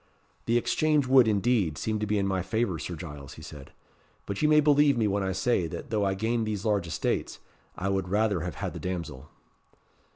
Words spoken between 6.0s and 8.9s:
I gain these large estates, I would rather have had the